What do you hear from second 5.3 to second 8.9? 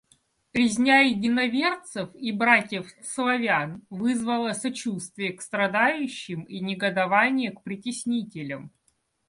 к страдающим и негодование к притеснителям.